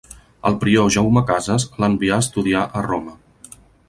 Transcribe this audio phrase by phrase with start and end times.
[0.49, 3.15] El prior Jaume Cases l'envià a estudiar a Roma.